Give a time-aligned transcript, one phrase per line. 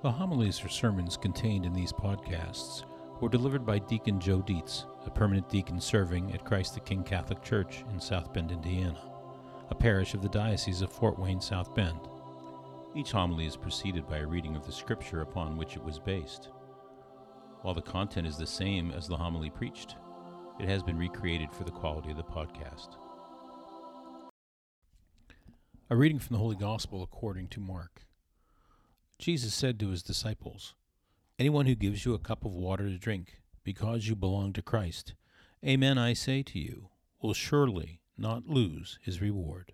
[0.00, 2.84] The homilies or sermons contained in these podcasts
[3.20, 7.42] were delivered by Deacon Joe Dietz, a permanent deacon serving at Christ the King Catholic
[7.42, 8.96] Church in South Bend, Indiana,
[9.70, 11.98] a parish of the Diocese of Fort Wayne, South Bend.
[12.94, 16.50] Each homily is preceded by a reading of the scripture upon which it was based.
[17.62, 19.96] While the content is the same as the homily preached,
[20.60, 22.90] it has been recreated for the quality of the podcast.
[25.90, 28.04] A reading from the Holy Gospel according to Mark.
[29.18, 30.74] Jesus said to his disciples,
[31.40, 35.14] Anyone who gives you a cup of water to drink, because you belong to Christ,
[35.66, 39.72] Amen, I say to you, will surely not lose his reward.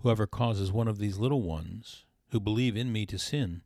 [0.00, 3.62] Whoever causes one of these little ones, who believe in me, to sin,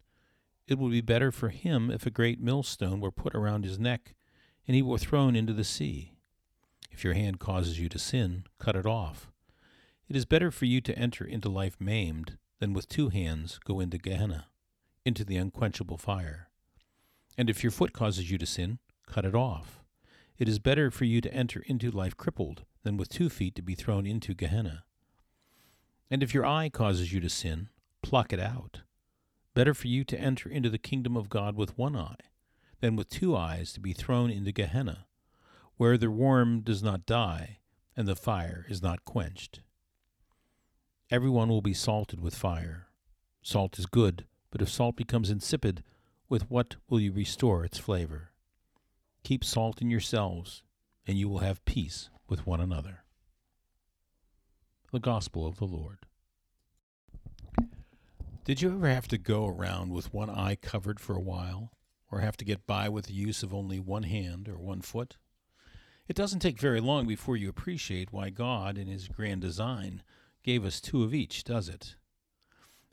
[0.69, 4.15] it would be better for him if a great millstone were put around his neck,
[4.68, 6.12] and he were thrown into the sea.
[6.93, 9.32] If your hand causes you to sin, cut it off.
[10.09, 13.80] It is better for you to enter into life maimed than with two hands go
[13.80, 14.46] into Gehenna
[15.06, 16.48] into the unquenchable fire.
[17.38, 19.85] And if your foot causes you to sin, cut it off.
[20.37, 23.62] It is better for you to enter into life crippled than with two feet to
[23.62, 24.82] be thrown into Gehenna.
[26.10, 27.68] And if your eye causes you to sin,
[28.02, 28.80] pluck it out.
[29.54, 32.16] Better for you to enter into the kingdom of God with one eye
[32.80, 35.07] than with two eyes to be thrown into Gehenna,
[35.77, 37.59] where the worm does not die
[37.96, 39.60] and the fire is not quenched.
[41.10, 42.88] Everyone will be salted with fire.
[43.40, 45.82] Salt is good but if salt becomes insipid,
[46.30, 48.30] with what will you restore its flavor?
[49.23, 50.62] Keep salt in yourselves,
[51.07, 53.04] and you will have peace with one another.
[54.93, 56.07] The Gospel of the Lord.
[58.46, 61.73] Did you ever have to go around with one eye covered for a while,
[62.10, 65.19] or have to get by with the use of only one hand or one foot?
[66.09, 70.03] It doesn't take very long before you appreciate why God, in His grand design,
[70.43, 71.97] gave us two of each, does it?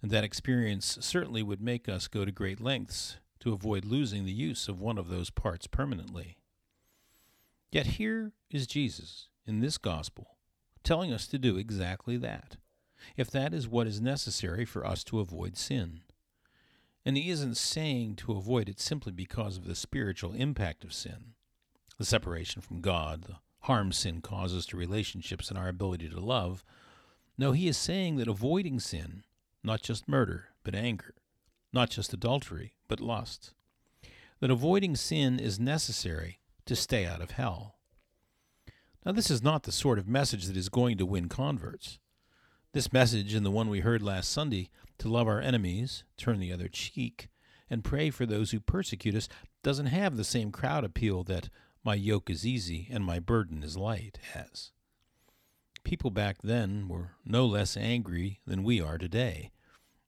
[0.04, 4.34] And that experience certainly would make us go to great lengths to avoid losing the
[4.34, 6.36] use of one of those parts permanently.
[7.72, 10.38] Yet here is Jesus in this gospel
[10.84, 12.58] telling us to do exactly that,
[13.16, 16.02] if that is what is necessary for us to avoid sin.
[17.06, 21.36] And he isn't saying to avoid it simply because of the spiritual impact of sin,
[21.98, 26.66] the separation from God, the harm sin causes to relationships and our ability to love.
[27.38, 29.24] No, he is saying that avoiding sin
[29.64, 31.16] not just murder, but anger,
[31.72, 33.54] not just adultery, but lust.
[34.40, 37.76] That avoiding sin is necessary to stay out of hell.
[39.06, 42.00] Now, this is not the sort of message that is going to win converts.
[42.74, 44.70] This message, and the one we heard last Sunday,
[45.00, 47.30] to love our enemies, turn the other cheek,
[47.70, 49.30] and pray for those who persecute us,
[49.62, 51.50] doesn't have the same crowd appeal that
[51.84, 54.72] my yoke is easy and my burden is light has.
[55.84, 59.52] People back then were no less angry than we are today.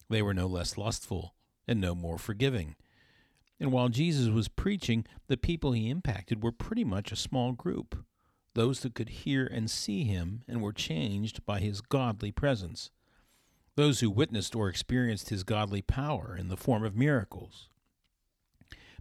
[0.10, 1.36] They were no less lustful
[1.68, 2.76] and no more forgiving.
[3.60, 8.06] And while Jesus was preaching, the people he impacted were pretty much a small group
[8.56, 12.90] those that could hear and see him and were changed by his godly presence,
[13.76, 17.68] those who witnessed or experienced his godly power in the form of miracles.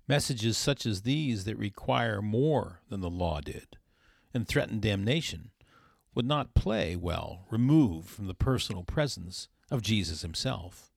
[0.07, 3.79] Messages such as these that require more than the law did
[4.35, 5.51] and threaten damnation
[6.15, 10.91] would not play well removed from the personal presence of Jesus himself.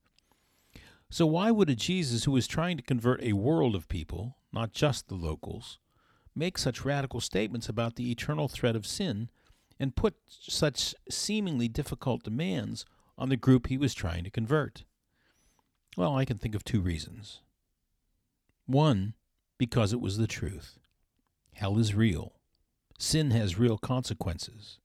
[1.10, 4.74] So, why would a Jesus who was trying to convert a world of people, not
[4.74, 5.80] just the locals,
[6.36, 9.30] make such radical statements about the eternal threat of sin
[9.80, 12.86] and put such seemingly difficult demands
[13.18, 14.84] on the group he was trying to convert?
[15.96, 17.42] Well, I can think of two reasons.
[18.66, 19.14] One,
[19.58, 20.78] because it was the truth.
[21.54, 22.34] Hell is real.
[23.00, 24.80] Sin has real consequences.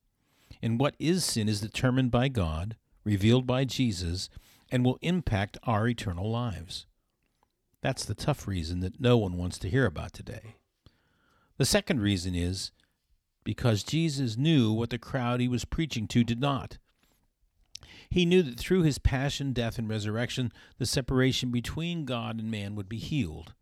[0.62, 4.30] And what is sin is determined by God, revealed by Jesus,
[4.72, 6.86] and will impact our eternal lives.
[7.82, 10.56] That's the tough reason that no one wants to hear about today.
[11.58, 12.72] The second reason is
[13.44, 16.78] because Jesus knew what the crowd he was preaching to did not.
[18.08, 22.74] He knew that through his passion, death, and resurrection, the separation between God and man
[22.74, 23.52] would be healed.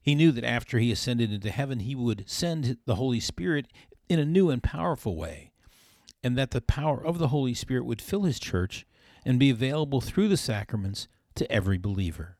[0.00, 3.66] He knew that after he ascended into heaven, he would send the Holy Spirit
[4.08, 5.52] in a new and powerful way
[6.22, 8.86] and that the power of the Holy Spirit would fill his church
[9.28, 12.38] and be available through the sacraments to every believer.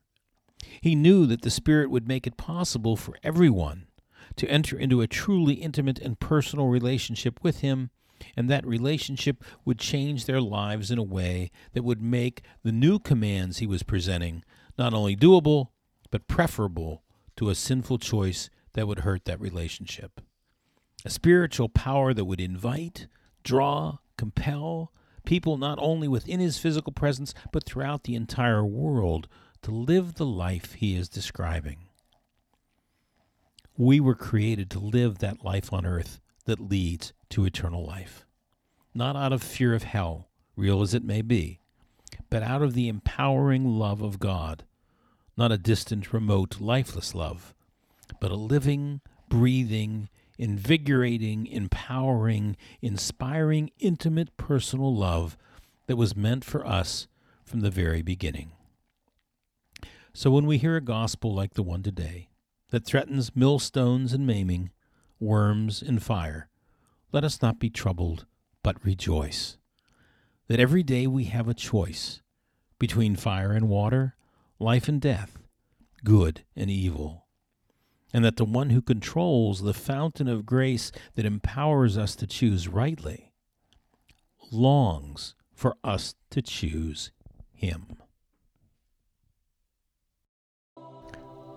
[0.81, 3.85] He knew that the Spirit would make it possible for everyone
[4.37, 7.91] to enter into a truly intimate and personal relationship with Him,
[8.35, 12.97] and that relationship would change their lives in a way that would make the new
[12.97, 14.43] commands He was presenting
[14.75, 15.67] not only doable,
[16.09, 17.03] but preferable
[17.35, 20.21] to a sinful choice that would hurt that relationship.
[21.05, 23.05] A spiritual power that would invite,
[23.43, 24.91] draw, compel
[25.29, 29.27] people not only within his physical presence, but throughout the entire world
[29.61, 31.77] to live the life he is describing.
[33.77, 38.25] We were created to live that life on earth that leads to eternal life,
[38.95, 41.59] not out of fear of hell, real as it may be,
[42.31, 44.63] but out of the empowering love of God,
[45.37, 47.53] not a distant, remote, lifeless love,
[48.19, 55.37] but a living, breathing, invigorating, empowering, inspiring, intimate, personal love
[55.87, 57.07] that was meant for us
[57.45, 58.53] from the very beginning.
[60.13, 62.29] So when we hear a gospel like the one today,
[62.69, 64.71] that threatens millstones and maiming,
[65.19, 66.47] worms and fire,
[67.11, 68.25] let us not be troubled,
[68.63, 69.57] but rejoice.
[70.47, 72.21] That every day we have a choice
[72.79, 74.15] between fire and water,
[74.57, 75.37] life and death,
[76.03, 77.25] good and evil.
[78.11, 82.67] And that the one who controls the fountain of grace that empowers us to choose
[82.67, 83.29] rightly
[84.51, 87.11] longs for us to choose
[87.51, 87.97] him.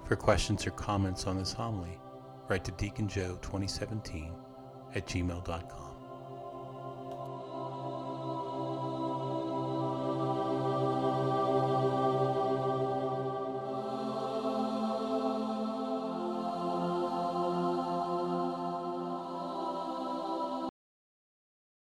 [0.05, 1.99] For questions or comments on this homily,
[2.49, 4.35] write to Deacon Joe 2017
[4.95, 5.92] at gmail.com.